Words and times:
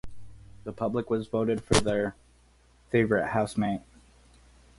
The 0.63 0.71
public 0.73 1.11
was 1.11 1.27
voted 1.27 1.63
for 1.63 1.75
their 1.75 2.15
favourite 2.89 3.33
housemate. 3.33 3.81